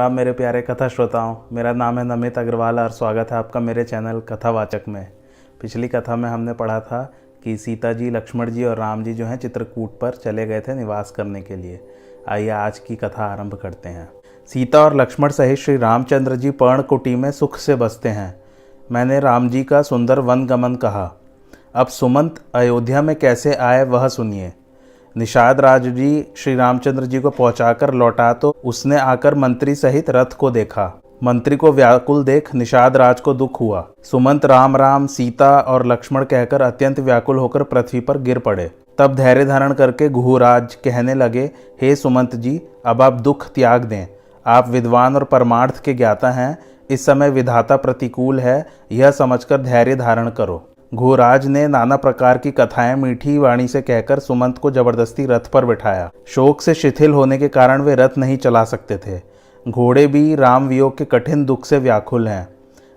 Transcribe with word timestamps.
राम 0.00 0.12
मेरे 0.12 0.32
प्यारे 0.32 0.62
कथा 0.62 0.88
श्रोताओं, 0.88 1.36
मेरा 1.52 1.72
नाम 1.72 1.98
है 1.98 2.04
नमित 2.04 2.38
अग्रवाल 2.38 2.80
और 2.80 2.90
स्वागत 2.90 3.30
है 3.30 3.36
आपका 3.36 3.60
मेरे 3.60 3.84
चैनल 3.84 4.20
कथावाचक 4.20 4.82
में। 4.88 5.12
पिछली 5.60 5.88
कथा 5.88 6.16
में 6.16 6.28
हमने 6.30 6.52
पढ़ा 6.52 6.80
था 6.80 7.12
कि 7.44 7.56
सीता 7.56 7.92
जी, 7.92 8.10
लक्ष्मण 8.10 8.50
जी 8.50 8.64
और 8.64 8.76
राम 8.76 9.04
जी 9.04 9.14
जो 9.14 9.26
हैं 9.26 9.36
चित्रकूट 9.36 10.00
पर 10.00 10.10
चले 10.10 10.46
गए 10.46 10.60
थे 10.60 10.74
निवास 10.74 11.10
करने 11.10 11.42
के 11.42 11.56
लिए। 11.56 11.80
आइए 12.28 12.48
आज 12.48 12.78
की 12.78 12.96
कथा 12.96 13.24
आरंभ 13.24 13.54
करते 13.54 13.88
हैं। 13.88 14.08
सीता 14.46 14.80
और 14.80 14.96
लक्ष्मण 14.96 15.28
सहित 15.28 15.58
श्री 15.58 15.76
रामचंद्र 15.76 16.36
जी 16.36 16.50
पर्णकुटी 16.50 17.16
में 17.16 17.30
सुख 17.30 17.56
से 17.56 17.74
बसते 17.74 18.08
हैं। 18.08 18.40
मैंने 18.92 19.20
राम 19.20 19.48
जी 19.48 19.64
का 19.64 19.82
सुंदर 19.82 20.18
वन 20.18 20.46
गमन 20.46 20.74
कहा। 20.74 21.12
अब 21.74 21.86
सुमंत, 21.86 22.40
अयोध्या 22.54 23.02
में 23.02 23.16
कैसे 23.16 23.54
आए 23.54 23.84
वह 23.84 24.08
सुनिए। 24.08 24.52
निषाद 25.16 25.60
राज 25.60 25.86
जी 25.86 26.24
श्री 26.36 26.54
रामचंद्र 26.54 27.04
जी 27.04 27.20
को 27.20 27.30
पहुंचाकर 27.30 27.92
लौटा 27.94 28.32
तो 28.32 28.54
उसने 28.64 28.96
आकर 28.96 29.34
मंत्री 29.34 29.74
सहित 29.74 30.10
रथ 30.10 30.36
को 30.38 30.50
देखा। 30.50 31.02
मंत्री 31.24 31.56
को 31.56 31.72
व्याकुल 31.72 32.24
देख 32.24 32.54
निषाद 32.54 32.96
राज 32.96 33.20
को 33.20 33.34
दुख 33.34 33.60
हुआ। 33.60 33.86
सुमंत 34.02 34.46
राम 34.46 34.76
राम, 34.76 35.06
सीता 35.06 35.58
और 35.58 35.86
लक्ष्मण 35.86 36.24
कहकर 36.24 36.62
अत्यंत 36.62 37.00
व्याकुल 37.00 37.38
होकर 37.38 37.62
पृथ्वी 37.62 38.00
पर 38.00 38.18
गिर 38.18 38.38
पड़े। 38.38 38.70
तब 38.98 39.14
धैर्य 39.14 39.44
धारण 39.44 39.72
करके 39.72 40.08
गुहुराज 40.08 40.74
कहने 40.74 41.14
लगे, 41.14 41.50
हे 41.82 41.94
सुमंत 41.96 42.36
जी, 42.36 42.60
अब 42.86 43.02
आप 43.02 43.12
दुख 43.12 43.46
त्याग 43.48 43.84
दें। 43.84 44.06
आप 44.46 44.68
विद्वान 44.68 45.16
और 45.16 45.24
परमार्थ 45.24 45.84
के 45.84 45.94
ज्ञाता 45.94 46.30
हैं। 46.30 46.58
इस 46.90 47.06
समय 47.06 47.30
विधाता 47.30 47.76
प्रतिकूल 47.76 48.40
है। 48.40 48.66
यह 48.92 49.10
समझकर 49.10 49.62
धैर्य 49.62 49.96
धारण 49.96 50.30
करो। 50.30 50.66
घोराज 50.94 51.46
ने 51.46 51.68
नाना 51.68 51.96
प्रकार 51.96 52.38
की 52.38 52.50
कथाएँ 52.50 52.94
मीठी 52.96 53.38
वाणी 53.38 53.68
से 53.68 53.82
कहकर 53.82 54.18
सुमंत 54.18 54.58
को 54.58 54.70
ज़बरदस्ती 54.70 55.26
रथ 55.26 55.40
पर 55.40 55.64
बिठाया। 55.64 56.10
शोक 56.26 56.60
से 56.60 56.74
शिथिल 56.74 57.10
होने 57.10 57.38
के 57.38 57.48
कारण 57.48 57.82
वे 57.82 57.94
रथ 57.94 58.18
नहीं 58.18 58.36
चला 58.36 58.64
सकते 58.64 58.96
थे। 58.96 59.20
घोड़े 59.68 60.06
भी 60.06 60.34
राम 60.34 60.68
वियोग 60.68 60.98
के 60.98 61.04
कठिन 61.04 61.44
दुख 61.44 61.64
से 61.64 61.78
व्याकुल 61.78 62.28
हैं। 62.28 62.48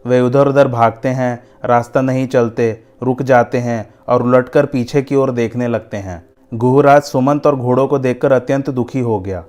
वे 0.05 0.21
उधर 0.21 0.47
उधर 0.47 0.67
भागते 0.67 1.09
हैं, 1.09 1.43
रास्ता 1.65 2.01
नहीं 2.01 2.27
चलते, 2.27 2.83
रुक 3.03 3.21
जाते 3.21 3.57
हैं 3.57 3.93
और 4.07 4.23
उलटकर 4.23 4.65
पीछे 4.65 5.01
की 5.01 5.15
ओर 5.15 5.31
देखने 5.31 5.67
लगते 5.67 5.97
हैं। 5.97 6.23
गुहराज 6.53 7.01
सुमंत 7.01 7.47
और 7.47 7.55
घोड़ों 7.55 7.87
को 7.87 7.99
देखकर 7.99 8.31
अत्यंत 8.31 8.69
दुखी 8.69 8.99
हो 8.99 9.19
गया। 9.19 9.43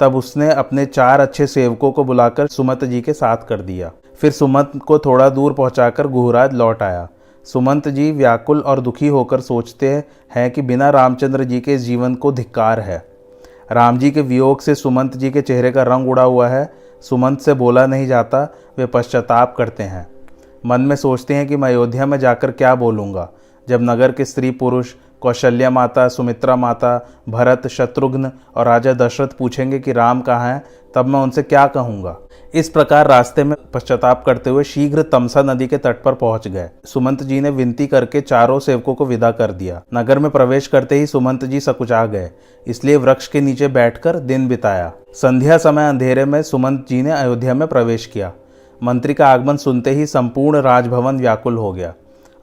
तब 0.00 0.16
उसने 0.16 0.52
अपने 0.52 0.86
चार 0.86 1.20
अच्छे 1.20 1.46
सेवकों 1.46 1.92
को 1.92 2.04
बुलाकर 2.04 2.46
सुमंत 2.46 2.84
जी 2.84 3.00
के 3.00 3.12
साथ 3.12 3.36
कर 3.36 3.60
दिया। 3.60 3.90
फिर 4.20 4.30
सुमंत 4.30 4.72
को 4.86 4.98
थोड़ा 4.98 5.28
दूर 5.28 5.52
पहुंचाकर 5.52 6.06
गुहराज 6.06 6.54
लौट 6.54 6.82
आया। 6.82 7.08
सुमंत 7.52 7.88
जी 7.88 8.12
व्याकुल 8.12 8.60
और 8.60 8.80
दुखी 8.80 9.08
होकर 9.08 9.40
सोचते 9.40 10.04
हैं 10.34 10.50
कि 10.50 10.62
बिना 10.62 10.90
रामचंद्र 10.90 11.44
जी 11.44 11.60
के 11.60 11.78
जीवन 11.78 12.14
को 12.14 12.32
धिक्कार 12.32 12.80
है। 12.80 13.06
राम 13.72 13.98
जी 13.98 14.10
के 14.10 14.20
वियोग 14.20 14.60
से 14.60 14.74
सुमंत 14.74 15.16
जी 15.16 15.30
के 15.30 15.42
चेहरे 15.42 15.70
का 15.70 15.82
रंग 15.82 16.08
उड़ा 16.08 16.22
हुआ 16.22 16.48
है। 16.48 16.72
सुमंत 17.02 17.40
से 17.40 17.54
बोला 17.54 17.86
नहीं 17.86 18.06
जाता, 18.06 18.54
वे 18.78 18.86
पश्चाताप 18.86 19.54
करते 19.58 19.82
हैं। 19.82 20.10
मन 20.66 20.80
में 20.80 20.96
सोचते 20.96 21.34
हैं 21.34 21.46
कि 21.46 21.56
मैं 21.56 21.68
अयोध्या 21.68 22.06
में 22.06 22.18
जाकर 22.18 22.50
क्या 22.50 22.74
बोलूँगा? 22.74 23.30
जब 23.68 23.80
नगर 23.82 24.12
के 24.12 24.24
स्त्री 24.24 24.50
पुरुष 24.50 24.94
कौशल्या 25.22 25.70
माता, 25.70 26.08
सुमित्रा 26.08 26.56
माता, 26.56 26.96
भरत, 27.28 27.66
शत्रुघ्न 27.68 28.30
और 28.56 28.66
राजा 28.66 28.92
दशरथ 28.94 29.36
पूछेंगे 29.38 29.78
कि 29.78 29.92
राम 29.92 30.20
कहाँ 30.20 30.52
हैं, 30.52 30.62
तब 30.94 31.06
मैं 31.06 31.20
उनसे 31.20 31.42
क्या 31.42 31.66
कहूँगा। 31.66 32.16
इस 32.54 32.68
प्रकार 32.68 33.06
रास्ते 33.08 33.42
में 33.44 33.54
पश्चाताप 33.74 34.22
करते 34.26 34.50
हुए 34.50 34.64
शीघ्र 34.64 35.02
तमसा 35.02 35.42
नदी 35.42 35.66
के 35.66 35.78
तट 35.78 36.02
पर 36.02 36.14
पहुँच 36.14 36.48
गए। 36.48 36.68
सुमंत 36.84 37.22
जी 37.22 37.40
ने 37.40 37.50
विनती 37.50 37.86
करके 37.86 38.20
चारों 38.20 38.58
सेवकों 38.60 38.94
को 38.94 39.06
विदा 39.06 39.30
कर 39.30 39.52
दिया। 39.52 39.80
नगर 39.94 40.18
में 40.18 40.30
प्रवेश 40.30 40.66
करते 40.66 40.98
ही 40.98 41.06
सुमंत 41.06 41.44
जी 41.44 41.60
सकुचा 41.60 42.04
गए, 42.06 42.30
इसलिए 42.66 42.96
वृक्ष 42.96 43.28
के 43.28 43.40
नीचे 43.40 43.68
बैठकर 43.68 44.18
दिन 44.18 44.48
बिताया। 44.48 44.92
संध्या 45.14 45.58
समय 45.58 45.88
अंधेरे 45.88 46.24
में 46.24 46.42
सुमंत 46.42 46.86
जी 46.88 47.02
ने 47.02 47.10
अयोध्या 47.12 47.54
में 47.54 47.66
प्रवेश 47.68 48.06
किया। 48.06 48.32
मंत्री 48.80 49.14
का 49.14 49.28
आगमन 49.28 49.56
सुनते 49.56 49.90
ही 49.90 50.06
संपूर्ण 50.06 50.60
राजभवन 50.62 51.18
व्याकुल 51.18 51.56
हो 51.56 51.72
गया। 51.72 51.92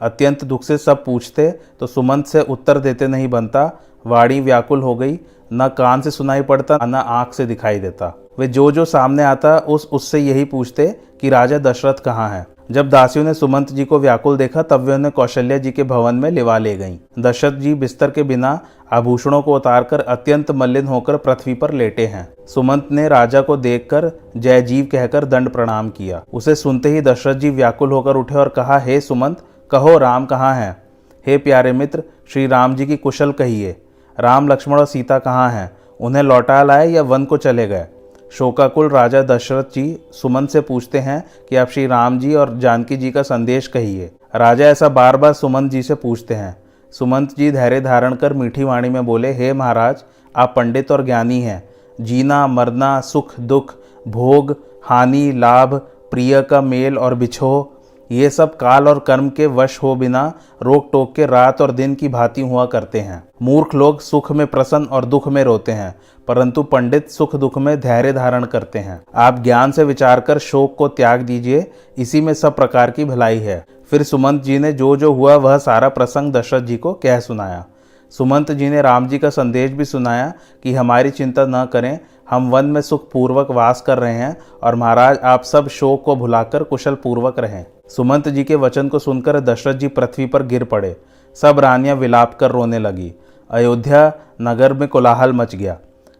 अत्यंत 0.01 0.43
दुख 0.43 0.63
से 0.63 0.77
सब 0.77 1.03
पूछते 1.05 1.49
तो 1.79 1.87
सुमंत 1.87 2.25
से 2.25 2.41
उत्तर 2.41 2.79
देते 2.79 3.07
नहीं 3.07 3.27
बनता। 3.29 3.71
वाणी 4.05 4.39
व्याकुल 4.39 4.81
हो 4.81 4.95
गई। 4.95 5.19
न 5.53 5.67
कान 5.67 6.01
से 6.01 6.11
सुनाई 6.11 6.41
पड़ता 6.41 6.77
न 6.83 6.95
आँख 6.95 7.33
से 7.33 7.45
दिखाई 7.45 7.79
देता। 7.79 8.13
वे 8.39 8.47
जो 8.47 8.71
जो 8.71 8.85
सामने 8.85 9.23
आता 9.23 9.57
उस 9.59 9.87
उससे 9.91 10.19
यही 10.19 10.45
पूछते 10.45 10.87
कि 11.21 11.29
राजा 11.29 11.57
दशरथ 11.57 11.93
कहाँ 11.93 12.29
है। 12.29 12.45
जब 12.71 12.89
दासियों 12.89 13.25
ने 13.25 13.33
सुमंत 13.33 13.71
जी 13.71 13.85
को 13.85 13.99
व्याकुल 13.99 14.37
देखा 14.37 14.61
तब 14.61 14.81
वे 14.81 14.93
उन्हें 14.93 15.11
कौशल्या 15.11 15.57
जी 15.57 15.71
के 15.71 15.83
भवन 15.83 16.15
में 16.15 16.29
लिवा 16.31 16.57
ले 16.57 16.75
गईं। 16.77 16.97
दशरथ 17.19 17.51
जी 17.51 17.73
बिस्तर 17.73 18.11
के 18.11 18.23
बिना 18.23 18.59
आभूषणों 18.93 19.41
को 19.41 19.55
उतारकर 19.55 19.99
अत्यंत 19.99 20.51
मलिन 20.51 20.87
होकर 20.87 21.17
पृथ्वी 21.17 21.53
पर 21.53 21.71
लेटे 21.71 22.05
हैं। 22.05 22.27
सुमंत 22.47 22.87
ने 22.91 23.07
राजा 23.07 23.41
को 23.41 23.57
देखकर 23.57 24.11
जय 24.37 24.61
जीव 24.61 24.87
कहकर 24.91 25.25
दंड 25.25 25.49
प्रणाम 25.49 25.89
किया। 25.89 26.23
उसे 26.33 26.55
सुनते 26.55 26.89
ही 26.89 27.01
दशरथ 27.01 27.35
जी 27.35 27.49
व्याकुल 27.49 27.91
होकर 27.91 28.15
उठे 28.15 28.35
और 28.35 28.49
कहा 28.49 28.79
हे 28.79 28.95
hey, 28.95 29.07
सुमंत 29.07 29.43
कहो 29.71 29.97
राम 29.97 30.25
कहाँ 30.25 30.55
हैं? 30.55 30.83
हे 31.27 31.37
प्यारे 31.37 31.71
मित्र, 31.71 32.03
श्री 32.29 32.47
राम 32.47 32.75
जी 32.75 32.85
की 32.85 32.97
कुशल 32.97 33.31
कहिए। 33.31 33.81
राम, 34.19 34.47
लक्ष्मण 34.47 34.79
और 34.79 34.85
सीता 34.85 35.19
कहाँ 35.19 35.51
हैं? 35.51 35.77
उन्हें 36.01 36.23
लौटा 36.23 36.63
लाए 36.63 36.87
या 36.87 37.01
वन 37.01 37.25
को 37.25 37.37
चले 37.37 37.67
गए? 37.67 37.87
शोकाकुल 38.31 38.89
राजा 38.89 39.21
दशरथ 39.21 39.63
जी 39.63 39.99
सुमन 40.11 40.45
से 40.45 40.61
पूछते 40.61 40.99
हैं 40.99 41.25
कि 41.49 41.55
आप 41.55 41.69
श्री 41.69 41.87
राम 41.87 42.19
जी 42.19 42.35
और 42.35 42.57
जानकी 42.57 42.97
जी 42.97 43.11
का 43.11 43.21
संदेश 43.21 43.67
कहिए। 43.67 44.11
राजा 44.35 44.65
ऐसा 44.65 44.89
बार 44.89 45.17
बार 45.17 45.33
सुमंत 45.33 45.71
जी 45.71 45.81
से 45.83 45.95
पूछते 45.95 46.33
हैं। 46.33 46.57
सुमंत 46.91 47.29
जी 47.37 47.51
धैर्य 47.51 47.81
धारण 47.81 48.15
कर 48.15 48.33
मीठी 48.33 48.63
वाणी 48.63 48.89
में 48.89 49.05
बोले, 49.05 49.33
हे 49.33 49.53
महाराज, 49.53 50.03
आप 50.35 50.53
पंडित 50.55 50.91
और 50.91 51.05
ज्ञानी 51.05 51.41
हैं। 51.41 51.69
जीना, 52.01 52.47
मरना, 52.47 53.01
सुख, 53.01 53.39
दुख, 53.39 53.73
भोग, 54.07 54.55
हानि, 54.83 55.31
लाभ, 55.31 55.75
प्रिय 56.11 56.41
का 56.41 56.61
मेल 56.61 56.97
और 56.97 57.15
बिछो। 57.15 57.76
ये 58.11 58.29
सब 58.29 58.55
काल 58.55 58.87
और 58.87 58.99
कर्म 58.99 59.29
के 59.29 59.45
वश 59.47 59.77
हो 59.83 59.95
बिना 59.95 60.31
रोक 60.61 60.89
टोक 60.91 61.13
के 61.15 61.25
रात 61.25 61.61
और 61.61 61.71
दिन 61.71 61.95
की 61.95 62.07
भांति 62.07 62.41
हुआ 62.41 62.65
करते 62.65 62.99
हैं। 62.99 63.23
मूर्ख 63.41 63.75
लोग 63.75 63.99
सुख 64.01 64.31
में 64.31 64.45
प्रसन्न 64.47 64.85
और 64.85 65.05
दुख 65.05 65.27
में 65.27 65.43
रोते 65.43 65.71
हैं, 65.71 65.93
परंतु 66.27 66.63
पंडित 66.63 67.09
सुख 67.09 67.35
दुख 67.35 67.57
में 67.57 67.79
धैर्य 67.79 68.13
धारण 68.13 68.45
करते 68.45 68.79
हैं। 68.79 69.01
आप 69.15 69.39
ज्ञान 69.39 69.71
से 69.71 69.83
विचार 69.83 70.19
कर 70.19 70.39
शोक 70.39 70.75
को 70.77 70.87
त्याग 70.87 71.21
दीजिए, 71.21 71.65
इसी 71.97 72.21
में 72.21 72.33
सब 72.33 72.55
प्रकार 72.55 72.91
की 72.91 73.05
भलाई 73.05 73.39
है। 73.39 73.65
फिर 73.91 74.03
सुमंत 74.03 74.43
जी 74.43 74.59
ने 74.59 74.73
जो 74.73 74.95
जो 74.95 75.13
हुआ 75.13 75.35
वह 75.35 75.57
सारा 75.57 75.89
प्रसंग 75.89 76.33
दशरथ 76.33 76.61
जी 76.61 76.77
को 76.77 76.93
कह 76.93 77.19
सुनाया। 77.19 77.65
सुमंत 78.13 78.51
जी 78.51 78.69
ने 78.69 78.81
राम 78.81 79.07
जी 79.07 79.17
का 79.17 79.29
संदेश 79.29 79.71
भी 79.71 79.85
सुनाया 79.85 80.33
कि 80.63 80.73
हमारी 80.73 81.09
चिंता 81.11 81.45
न 81.45 81.65
करें, 81.65 81.99
हम 82.29 82.49
वन 82.51 82.65
में 82.65 82.81
सुखपूर्वक 82.81 83.51
वास 83.51 83.81
कर 83.81 83.97
रहे 83.97 84.13
हैं 84.13 84.37
और 84.63 84.75
महाराज 84.75 85.19
आप 85.23 85.43
सब 85.43 85.67
शोक 85.69 86.03
को 86.05 86.15
भुलाकर 86.15 86.63
कुशल 86.63 86.95
पूर्वक 86.95 87.39
रहें। 87.39 87.65
सुमंत 87.89 88.29
जी 88.29 88.43
के 88.43 88.55
वचन 88.55 88.87
को 88.87 88.99
सुनकर 88.99 89.39
दशरथ 89.39 89.73
जी 89.73 89.87
पृथ्वी 89.87 90.25
पर 90.25 90.43
गिर 90.43 90.63
पड़े। 90.63 90.97
सब 91.35 91.59
रानियाँ 91.59 91.95
विलाप 91.95 92.35
कर 92.35 92.51
रोने 92.51 92.79
लगी। 92.79 93.13
अयोध्या 93.51 94.13
नगर 94.41 94.73
में 94.73 94.89
कोलाहल 94.89 95.33
मच 95.33 95.55
गया। 95.55 95.77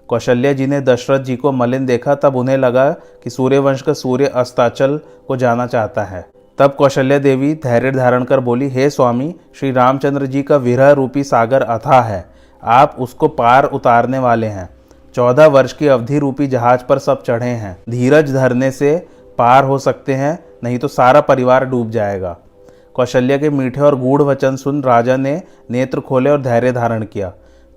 कौशल्या 0.07 0.53
जी 0.53 0.67
ने 0.67 0.81
दशरथ 0.81 1.19
जी 1.19 1.35
को 1.35 1.51
मलिन 1.51 1.85
देखा, 1.85 2.15
तब 2.15 2.35
उन्हें 2.35 2.57
लगा 2.57 2.91
कि 2.91 3.29
सूर्यवंश 3.29 3.81
का 3.81 3.93
सूर्य 3.93 4.25
अस्ताचल 4.25 4.99
को 5.27 5.35
जाना 5.35 5.67
चाहता 5.67 6.03
है। 6.03 6.29
तब 6.57 6.73
कौशल्या 6.73 7.19
देवी 7.19 7.55
धैर्य 7.55 7.91
धारण 7.91 8.23
कर 8.23 8.39
बोली, 8.39 8.69
हे 8.69 8.89
स्वामी, 8.89 9.35
श्री 9.59 9.71
रामचंद्र 9.71 10.25
जी 10.25 10.43
का 10.43 10.57
विरह 10.57 10.91
रूपी 10.91 11.23
सागर 11.23 11.61
अथा 11.61 12.01
है। 12.01 12.25
आप 12.63 12.95
उसको 12.99 13.27
पार 13.27 13.63
उतारने 13.63 14.19
वाले 14.19 14.47
हैं। 14.47 14.69
चौदह 15.15 15.47
वर्ष 15.47 15.73
की 15.73 15.87
अवधि 15.87 16.19
रूपी 16.19 16.47
जहाज़ 16.47 16.81
पर 16.83 16.99
सब 16.99 17.23
चढ़े 17.23 17.49
हैं। 17.49 17.77
धीरज 17.89 18.33
धरने 18.33 18.71
से 18.71 19.07
पार 19.37 19.63
हो 19.63 19.77
सकते 19.77 20.13
हैं। 20.13 20.46
नहीं 20.63 20.79
तो 20.79 20.87
सारा 20.87 21.21
परिवार 21.21 21.65
डूब 21.65 21.89
जाएगा। 21.89 22.35
कौशल्या 22.93 23.37
के 23.37 23.49
मीठे 23.49 23.81
और 23.81 23.95
गूढ़ 23.95 24.21
वचन 24.21 24.55
सुन 24.55 24.81
राजा 24.83 25.17
ने 25.17 25.41
नेत्र 25.71 25.99
खोले 25.99 26.29
और 26.29 26.41
धैर्य 26.41 26.71
धारण 26.71 27.03
किया। 27.03 27.31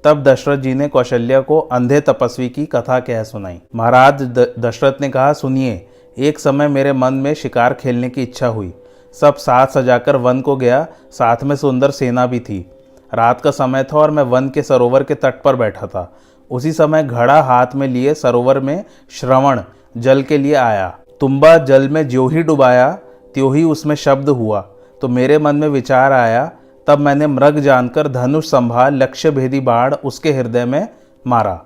तब 0.05 0.23
दशरथ 0.23 0.59
जी 0.59 0.75
ने 0.75 0.89
कौशल्या 0.89 1.41
को 1.41 1.59
अंधे 1.61 2.01
तपस्वी 2.01 2.49
की 2.49 2.65
कथा 2.67 2.99
कह 3.01 3.23
सुनाई। 3.23 3.61
महाराज 3.75 4.23
दशरथ 4.59 5.01
ने 5.01 5.09
कहा, 5.09 5.33
सुनिए, 5.33 5.87
एक 6.17 6.39
समय 6.39 6.69
मेरे 6.69 6.93
मन 6.93 7.15
में 7.15 7.33
शिकार 7.35 7.75
खेलने 7.75 8.09
की 8.09 8.23
इच्छा 8.23 8.47
हुई। 8.47 8.73
सब 9.17 9.35
साथ 9.35 9.67
सजाकर 9.67 10.17
वन 10.17 10.41
को 10.41 10.57
गया, 10.57 10.87
साथ 11.11 11.43
में 11.45 11.57
सुंदर 11.57 11.91
सेना 11.91 12.27
भी 12.27 12.41
थी। 12.41 12.71
रात 13.13 13.41
का 13.41 13.51
समय 13.51 13.85
था 13.85 13.99
और 13.99 14.11
मैं 14.11 14.23
वन 14.23 14.49
के 14.49 14.63
सरोवर 14.63 15.03
के 15.03 15.15
तट 15.15 15.43
पर 15.43 15.57
बैठा 15.57 15.87
था। 15.87 16.11
उसी 16.51 16.73
समय 16.73 17.03
घड़ा 17.03 17.41
हाथ 17.43 17.75
में 17.75 17.87
लिए 17.89 18.15
सरोवर 18.15 18.61
में 18.61 18.85
श्रवण, 19.11 19.61
जल 19.97 20.23
के 20.23 20.39
लिए 20.39 20.55
आया। 20.55 20.95
तुम्बा 21.21 21.57
जल 21.59 21.89
में 21.89 22.07
जो 22.09 22.27
ही 22.29 22.43
डुबाया, 22.43 22.91
त्यों 23.35 23.55
ही 23.57 23.63
उसमें 23.65 23.95
शब्द 23.95 24.29
हुआ। 24.29 24.61
तो 25.03 25.09
मेरे 25.09 25.39
मन 25.39 25.57
में 25.57 25.69
विचार 25.69 26.13
आया, 26.13 26.51
तब 26.87 26.99
मैंने 26.99 27.27
मृग 27.27 27.59
जानकर 27.59 28.09
धनुष 28.09 28.47
संभाल 28.47 28.95
लक्ष्य 28.95 29.31
भेदी 29.31 29.61
बाढ़ 29.61 29.95
उसके 29.95 30.33
हृदय 30.33 30.65
में 30.65 30.89
मारा। 31.25 31.61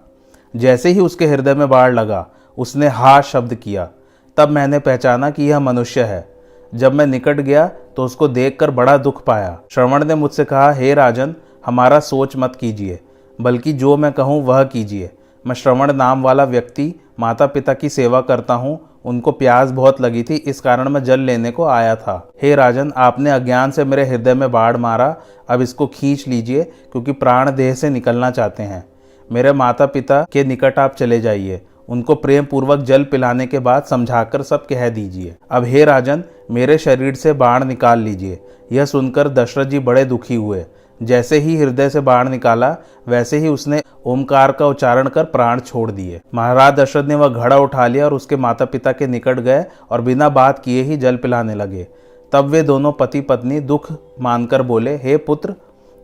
जैसे 0.55 0.89
ही 0.89 1.01
उसके 1.01 1.27
हृदय 1.27 1.55
में 1.55 1.69
बाढ़ 1.69 1.93
लगा, 1.93 2.27
उसने 2.59 2.89
हा 2.89 3.21
शब्द 3.21 3.55
किया। 3.55 3.89
तब 4.37 4.49
मैंने 4.49 4.79
पहचाना 4.79 5.31
कि 5.31 5.43
यह 5.43 5.61
मनुष्य 5.61 6.03
है। 6.03 6.27
जब 6.73 6.95
मैं 6.95 7.07
निकट 7.07 7.41
गया 7.41 7.67
तो 7.97 8.05
उसको 8.05 8.29
देखकर 8.29 8.71
बड़ा 8.71 8.97
दुख 8.97 9.23
पाया। 9.25 9.59
श्रवण 9.71 10.05
ने 10.05 10.15
मुझसे 10.15 10.45
कहा, 10.45 10.71
हे 10.73 10.95
राजन, 10.95 11.35
हमारा 11.67 12.01
सोच 12.01 12.37
मत 12.37 12.57
कीजिए, 12.57 12.99
बल्कि 13.39 13.73
जो 13.73 13.97
मैं 13.97 14.13
कहूँ 14.13 14.43
वह 14.45 14.63
कीजिए। 14.65 15.11
मैं 15.45 15.55
श्रवण 15.55 15.93
नाम 15.93 16.23
वाला 16.23 16.45
व्यक्ति 16.45 16.95
माता 17.21 17.47
पिता 17.47 17.75
की 17.75 17.89
सेवा 17.89 18.21
करता 18.21 18.55
हूँ 18.55 18.79
उनको 19.05 19.33
प्यास 19.33 19.71
बहुत 19.71 20.01
लगी 20.01 20.23
थी, 20.23 20.35
इस 20.35 20.61
कारण 20.61 20.89
मैं 20.89 21.05
जल 21.05 21.21
लेने 21.21 21.51
को 21.51 21.65
आया 21.65 21.97
था। 21.97 22.31
हे 22.43 22.55
राजन, 22.55 22.93
आपने 22.97 23.31
अज्ञान 23.31 23.71
से 23.71 23.85
मेरे 23.85 24.05
हृदय 24.05 24.35
में 24.35 24.53
बाढ़ 24.53 24.77
मारा, 24.77 25.17
अब 25.49 25.63
इसको 25.63 25.87
खींच 25.87 26.29
लीजिए, 26.29 26.63
क्योंकि 26.63 27.13
प्राण 27.13 27.51
देह 27.51 27.75
से 27.75 27.91
निकलना 27.91 28.31
चाहते 28.31 28.63
हैं। 28.63 28.85
मेरे 29.33 29.53
माता 29.53 29.87
पिता 29.87 30.27
के 30.33 30.45
निकट 30.45 30.79
आप 30.79 30.95
चले 30.95 31.21
जाइए। 31.21 31.61
उनको 31.89 32.15
प्रेम 32.15 32.45
पूर्वक 32.45 32.79
जल 32.79 33.05
पिलाने 33.05 33.47
के 33.47 33.59
बाद 33.59 33.83
समझाकर 33.83 34.43
सब 34.43 34.67
कह 34.67 34.89
दीजिए। 34.89 35.35
अब 35.51 35.65
हे 35.65 35.85
राजन, 35.85 36.25
मेरे 36.51 36.79
शरीर 36.79 37.15
से 37.15 37.33
बाण 37.33 37.65
निकाल 37.65 37.99
लीजिए। 37.99 38.39
यह 38.73 38.85
सुनकर 38.85 39.29
दशरथ 39.29 39.65
जी 39.65 39.79
बड़े 39.79 40.05
दुखी 40.05 40.35
हुए। 40.35 40.65
जैसे 41.05 41.39
ही 41.39 41.57
हृदय 41.57 41.89
से 41.91 42.01
बाण 42.01 42.29
निकाला, 42.29 42.77
वैसे 43.09 43.39
ही 43.39 43.49
उसने 43.49 43.83
ओमकार 44.07 44.53
का 44.53 44.67
उच्चारण 44.67 45.09
कर 45.09 45.25
प्राण 45.25 45.61
छोड़ 45.61 45.91
दिए। 45.91 46.21
महाराज 46.35 46.75
दशरथ 46.75 47.05
ने 47.05 47.15
वह 47.15 47.29
घड़ा 47.29 47.59
उठा 47.59 47.87
लिया 47.87 48.05
और 48.05 48.15
उसके 48.15 48.37
माता 48.37 48.65
पिता 48.65 48.93
के 48.93 49.07
निकट 49.07 49.41
गए 49.41 49.65
और 49.91 50.01
बिना 50.01 50.29
बात 50.29 50.59
किए 50.59 50.83
ही 50.83 50.97
जल 50.97 51.17
पिलाने 51.17 51.55
लगे। 51.55 51.87
तब 52.33 52.45
वे 52.45 52.63
दोनों 52.63 52.93
पति 52.93 53.21
पत्नी 53.21 53.61
दुख 53.61 53.93
मानकर 54.21 54.63
बोले, 54.63 54.95
हे 54.97 55.17
पुत्र, 55.17 55.55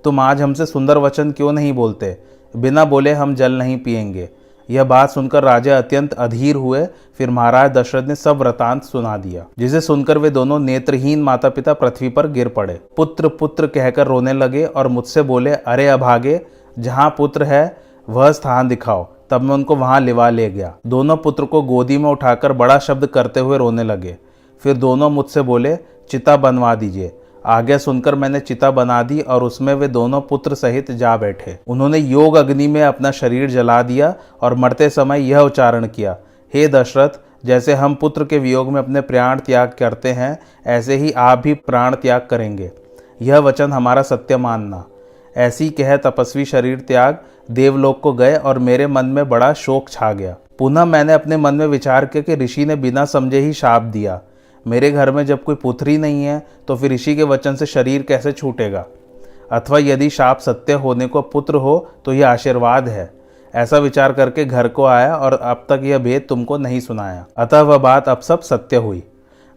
तुम 0.04 0.20
आज 0.20 0.42
हमसे 0.42 0.66
सुंदर 0.66 0.98
वचन 0.98 1.30
क्यों 1.30 1.52
नहीं 1.52 1.72
बोलते? 1.72 2.16
बिना 2.56 2.84
बोले 2.84 3.12
हम 3.12 3.34
जल 3.34 3.52
नहीं 3.52 3.78
पिएँगे 3.78 4.28
यह 4.70 4.84
बात 4.84 5.10
सुनकर 5.10 5.42
राजा 5.42 5.78
अत्यंत 5.78 6.12
अधीर 6.12 6.56
हुए, 6.56 6.86
फिर 7.18 7.30
महाराज 7.30 7.70
दशरथ 7.70 8.08
ने 8.08 8.14
सब 8.14 8.38
वृतांत 8.38 8.82
सुना 8.82 9.16
दिया, 9.16 9.44
जिसे 9.58 9.80
सुनकर 9.80 10.18
वे 10.18 10.30
दोनों 10.30 10.58
नेत्रहीन 10.58 11.22
माता 11.22 11.48
पिता 11.48 11.72
पृथ्वी 11.72 12.08
पर 12.08 12.26
गिर 12.26 12.48
पड़े। 12.48 12.80
पुत्र 12.96 13.28
पुत्र 13.28 13.66
कहकर 13.66 14.06
रोने 14.06 14.32
लगे 14.32 14.64
और 14.64 14.88
मुझसे 14.88 15.22
बोले, 15.22 15.50
अरे 15.50 15.88
अभागे, 15.88 16.40
जहाँ 16.78 17.14
पुत्र 17.18 17.44
है, 17.44 17.76
वह 18.08 18.32
स्थान 18.32 18.68
दिखाओ। 18.68 19.06
तब 19.30 19.42
मैं 19.42 19.54
उनको 19.54 19.76
वहाँ 19.76 20.00
लिवा 20.00 20.30
ले 20.30 20.50
गया। 20.50 20.74
दोनों 20.86 21.16
पुत्र 21.16 21.44
को 21.44 21.62
गोदी 21.62 21.98
में 21.98 22.10
उठाकर 22.10 22.52
बड़ा 22.52 22.78
शब्द 22.78 23.06
करते 23.06 23.40
हुए 23.40 23.58
रोने 23.58 23.82
लगे। 23.82 24.16
फिर 24.62 24.76
दोनों 24.76 25.10
मुझसे 25.10 25.42
बोले, 25.42 25.76
चिता 26.10 26.36
बनवा 26.36 26.74
दीजिए। 26.74 27.19
आज्ञा 27.44 27.78
सुनकर 27.78 28.14
मैंने 28.14 28.40
चिता 28.40 28.70
बना 28.70 29.02
दी 29.02 29.20
और 29.20 29.42
उसमें 29.42 29.72
वे 29.74 29.88
दोनों 29.88 30.20
पुत्र 30.20 30.54
सहित 30.54 30.90
जा 30.90 31.16
बैठे। 31.16 31.58
उन्होंने 31.66 31.98
योग 31.98 32.36
अग्नि 32.36 32.66
में 32.66 32.82
अपना 32.82 33.10
शरीर 33.10 33.50
जला 33.50 33.82
दिया 33.82 34.14
और 34.40 34.54
मरते 34.54 34.88
समय 34.90 35.28
यह 35.30 35.38
उच्चारण 35.38 35.86
किया, 35.86 36.16
हे 36.54 36.68
दशरथ, 36.68 37.18
जैसे 37.46 37.74
हम 37.74 37.94
पुत्र 37.94 38.24
के 38.24 38.38
वियोग 38.38 38.72
में 38.72 38.80
अपने 38.82 39.00
प्राण 39.00 39.38
त्याग 39.38 39.74
करते 39.78 40.08
हैं, 40.08 40.38
ऐसे 40.66 40.96
ही 40.96 41.12
आप 41.12 41.38
भी 41.38 41.54
प्राण 41.54 41.94
त्याग 41.94 42.26
करेंगे। 42.30 42.70
यह 43.22 43.38
वचन 43.38 43.72
हमारा 43.72 44.02
सत्य 44.02 44.36
मानना। 44.36 44.84
ऐसी 45.36 45.68
कह 45.70 45.96
तपस्वी 45.96 46.44
शरीर 46.44 46.78
त्याग, 46.78 47.18
देवलोक 47.50 48.00
को 48.00 48.12
गए 48.12 48.36
और 48.36 48.58
मेरे 48.58 48.86
मन 48.86 49.06
में 49.06 49.28
बड़ा 49.28 49.52
शोक 49.52 49.88
छा 49.88 50.12
गया। 50.12 50.36
पुनः 50.58 50.84
मैंने 50.84 51.12
अपने 51.12 51.36
मन 51.36 51.54
में 51.54 51.66
विचार 51.66 52.04
किया 52.04 52.22
कि 52.22 52.44
ऋषि 52.44 52.64
ने 52.64 52.76
बिना 52.76 53.04
समझे 53.04 53.40
ही 53.40 53.52
शाप 53.52 53.82
दिया। 53.82 54.20
मेरे 54.66 54.90
घर 54.90 55.10
में 55.10 55.24
जब 55.26 55.42
कोई 55.44 55.54
पुत्री 55.54 55.98
नहीं 55.98 56.24
है 56.24 56.46
तो 56.68 56.76
फिर 56.76 56.92
ऋषि 56.92 57.16
के 57.16 57.22
वचन 57.22 57.56
से 57.56 57.66
शरीर 57.66 58.02
कैसे 58.02 58.32
छूटेगा? 58.32 58.84
अथवा 59.52 59.78
यदि 59.78 60.10
शाप 60.10 60.38
सत्य 60.38 60.72
होने 60.72 61.06
को 61.06 61.22
पुत्र 61.22 61.54
हो 61.54 61.88
तो 62.04 62.12
यह 62.12 62.28
आशीर्वाद 62.28 62.88
है। 62.88 63.10
ऐसा 63.54 63.78
विचार 63.78 64.12
करके 64.12 64.44
घर 64.44 64.68
को 64.68 64.84
आया 64.84 65.16
और 65.16 65.32
अब 65.32 65.66
तक 65.68 65.80
यह 65.84 65.98
भेद 65.98 66.26
तुमको 66.28 66.58
नहीं 66.58 66.80
सुनाया। 66.80 67.26
अतः 67.36 67.60
वह 67.60 67.78
बात 67.78 68.08
अब 68.08 68.20
सब 68.20 68.40
सत्य 68.40 68.76
हुई। 68.76 69.02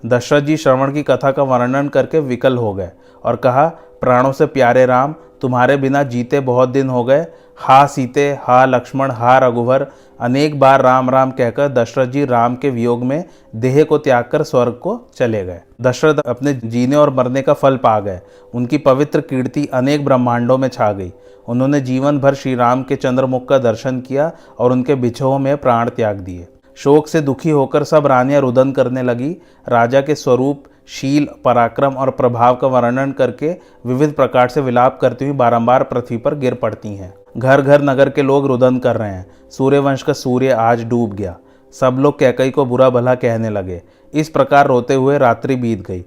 दशरथ 0.06 0.42
जी 0.42 0.58
श्रवण 0.58 0.92
की 0.94 1.04
कथा 1.04 1.32
का 1.32 1.44
वर्णन 1.44 1.88
करके 1.88 2.20
विकल 2.20 2.58
हो 2.58 2.74
गए 2.74 2.90
और 3.24 3.36
कहा, 3.36 3.68
प्राणों 4.02 4.32
से 4.32 4.46
प्यारे 4.46 4.86
राम, 4.86 5.16
तुम्हारे 5.42 5.78
बिना 5.78 6.04
जीते 6.04 6.40
बहुत 6.40 6.70
दिन 6.70 6.90
हो 6.90 7.04
गए। 7.04 7.26
हा 7.58 7.86
सीते, 7.86 8.30
हा 8.42 8.66
लक्ष्मण, 8.66 9.12
हा 9.12 9.38
रघुवर। 9.38 9.86
अनेक 10.20 10.60
बार 10.60 10.82
राम 10.82 11.10
राम 11.10 11.32
कहकर 11.32 11.68
दशरथ 11.68 12.08
जी 12.08 12.26
राम 12.26 12.56
के 12.56 12.70
वियोग 12.70 13.04
में 13.04 13.24
देह 13.56 13.84
को 13.84 13.98
त्याग 13.98 14.24
कर 14.24 14.44
स्वर्ग 14.44 14.74
को 14.74 15.00
चले 15.16 15.44
गए। 15.46 15.62
दशरथ 15.82 16.20
अपने 16.26 16.54
जीने 16.54 16.96
और 16.96 17.10
मरने 17.10 17.42
का 17.42 17.54
फल 17.54 17.78
पा 17.78 18.00
गए। 18.00 18.20
उनकी 18.54 18.78
पवित्र 18.78 19.22
कीर्ति 19.22 19.66
अनेक 19.74 20.06
ब्रह्मांडों 20.06 20.58
में 20.58 20.68
छा 20.68 20.92
गई। 20.92 21.12
उन्होंने 21.48 21.82
जीवन 21.82 22.20
भर 22.20 22.34
श्री 22.34 22.56
राम 22.56 22.84
के 22.84 22.96
चंद्रमुख 22.96 23.48
का 23.48 23.58
दर्शन 23.58 24.00
किया 24.02 24.32
और 24.60 24.72
उनके 24.72 24.96
बिछोह 24.96 25.38
में 25.38 25.58
प्राण 25.58 25.90
त्याग 25.90 26.20
दिए। 26.20 26.48
शोक 26.76 27.08
से 27.08 27.22
दुखी 27.22 27.50
होकर 27.50 27.84
सब 27.84 28.08
रानियाँ 28.08 28.42
रुदन 28.42 28.72
करने 28.72 29.04
लगी। 29.04 29.36
राजा 29.70 30.02
के 30.02 30.16
स्वरूप, 30.16 30.64
शील, 30.88 31.28
पराक्रम 31.46 31.94
और 31.94 32.10
प्रभाव 32.10 32.56
का 32.56 32.68
वर्णन 32.68 33.12
करके 33.12 33.56
विविध 33.86 34.14
प्रकार 34.14 34.48
से 34.48 34.62
विलाप 34.62 35.00
करती 35.02 35.26
हुई 35.26 35.34
बारंबार 35.34 35.84
पृथ्वी 35.84 36.18
पर 36.18 36.36
गिर 36.36 36.54
पड़ती 36.54 36.96
हैं। 36.96 37.14
घर 37.38 37.62
घर 37.62 37.82
नगर 37.82 38.10
के 38.10 38.22
लोग 38.22 38.48
रुदन 38.48 38.78
कर 38.78 38.96
रहे 38.96 39.12
हैं। 39.12 39.32
सूर्यवंश 39.50 40.04
का 40.04 40.14
सूर्य 40.14 40.52
आज 40.52 40.84
डूब 40.84 41.14
गया। 41.14 41.38
सब 41.72 41.96
लोग 42.00 42.20
कैकई 42.20 42.50
को 42.50 42.66
बुरा 42.66 42.90
भला 42.90 43.16
कहने 43.16 43.50
लगे। 43.50 43.82
इस 44.14 44.30
प्रकार 44.30 44.68
रोते 44.68 44.94
हुए 44.94 45.18
रात्रि 45.18 45.56
बीत 45.56 45.88
गई। 45.88 46.02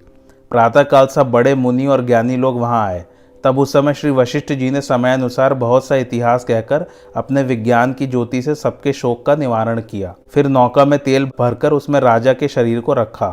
प्रातःकाल 0.51 1.07
सब 1.07 1.31
बड़े 1.31 1.55
मुनि 1.55 1.87
और 1.87 2.05
ज्ञानी 2.05 2.37
लोग 2.37 2.61
वहाँ 2.61 2.87
आए। 2.87 3.05
तब 3.47 3.59
उस 3.59 3.73
समय 3.73 3.95
श्री 3.95 4.11
वशिष्ठ 4.11 4.53
जी 4.53 4.71
ने 4.71 4.81
समयानुसार 4.81 5.55
बहुत 5.55 5.85
सा 5.87 5.97
इतिहास 5.97 6.45
कहकर 6.45 6.87
अपने 7.17 7.43
विज्ञान 7.43 7.93
की 7.93 8.07
ज्योति 8.07 8.43
से 8.43 8.55
सबके 8.55 8.93
शोक 8.93 9.27
का 9.27 9.37
निवारण 9.37 9.81
किया। 9.81 10.15
फिर 10.31 10.47
नौका 10.47 10.85
में 10.85 10.99
तेल 10.99 11.25
भरकर 11.25 11.73
उसमें 11.73 12.01
राजा 12.01 12.33
के 12.33 12.49
शरीर 12.49 12.81
को 12.81 12.93
रखा। 12.93 13.29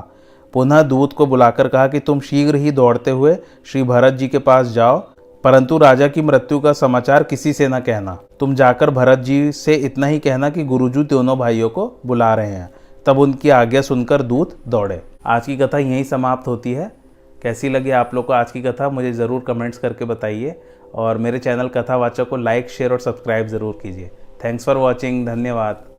पुनः 0.53 0.81
दूत 0.81 1.13
को 1.13 1.25
बुलाकर 1.25 1.67
कहा 1.67 1.87
कि 1.87 1.99
तुम 1.99 2.19
शीघ्र 2.19 2.55
ही 2.55 2.71
दौड़ते 2.71 3.11
हुए 3.11 3.35
श्री 3.65 3.83
भरत 3.83 4.13
जी 4.13 4.27
के 4.27 4.37
पास 4.37 4.67
जाओ, 4.67 4.99
परंतु 5.43 5.77
राजा 5.77 6.07
की 6.07 6.21
मृत्यु 6.21 6.59
का 6.59 6.73
समाचार 6.73 7.23
किसी 7.23 7.53
से 7.53 7.67
न 7.67 7.79
कहना। 7.79 8.17
तुम 8.39 8.55
जाकर 8.55 8.89
भरत 8.89 9.19
जी 9.19 9.51
से 9.51 9.75
इतना 9.75 10.07
ही 10.07 10.19
कहना 10.19 10.49
कि 10.49 10.63
गुरुजू 10.63 11.03
दोनों 11.03 11.39
भाइयों 11.39 11.69
को 11.69 11.91
बुला 12.05 12.35
रहे 12.35 12.51
हैं। 12.51 12.69
तब 13.05 13.19
उनकी 13.19 13.49
आज्ञा 13.49 13.81
सुनकर 13.81 14.21
दूत 14.21 14.57
दौड़े। 14.67 15.01
आज 15.25 15.45
की 15.45 15.57
कथा 15.57 15.77
यहीं 15.77 16.03
समाप्त 16.03 16.47
होती 16.47 16.73
है। 16.73 17.02
कैसी 17.43 17.69
लगी 17.69 17.91
आप 17.91 18.13
लोग 18.13 18.25
को 18.25 18.33
आज 18.33 18.51
की 18.51 18.61
कथा, 18.61 18.89
मुझे 18.89 19.11
ज़रूर 19.13 19.41
कमेंट्स 19.41 19.77
करके 19.77 20.05
बताइए। 20.05 20.55
और 20.93 21.17
मेरे 21.17 21.39
चैनल 21.39 21.67
कथावाचक 21.67 22.29
को 22.29 22.37
लाइक 22.37 22.69
शेयर 22.69 22.91
और 22.91 22.99
सब्सक्राइब 22.99 23.47
ज़रूर 23.47 23.79
कीजिए। 23.81 24.09
थैंक्स 24.45 24.65
फॉर 24.65 24.77
वॉचिंग 24.77 25.25
धन्यवाद। 25.27 25.83